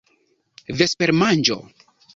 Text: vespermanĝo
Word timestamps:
vespermanĝo 0.79 1.61